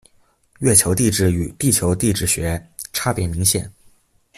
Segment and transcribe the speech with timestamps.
[0.61, 3.71] 月球地质与地球地质学差别明显。